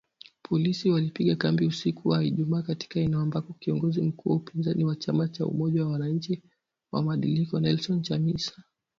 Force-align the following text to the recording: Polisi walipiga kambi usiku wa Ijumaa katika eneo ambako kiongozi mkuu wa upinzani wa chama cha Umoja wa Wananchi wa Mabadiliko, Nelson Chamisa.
Polisi 0.43 0.89
walipiga 0.89 1.35
kambi 1.35 1.65
usiku 1.65 2.09
wa 2.09 2.23
Ijumaa 2.23 2.61
katika 2.61 2.99
eneo 2.99 3.19
ambako 3.19 3.53
kiongozi 3.59 4.01
mkuu 4.01 4.29
wa 4.29 4.35
upinzani 4.35 4.83
wa 4.85 4.95
chama 4.95 5.27
cha 5.27 5.45
Umoja 5.45 5.85
wa 5.85 5.91
Wananchi 5.91 6.43
wa 6.91 7.01
Mabadiliko, 7.01 7.59
Nelson 7.59 8.01
Chamisa. 8.01 8.63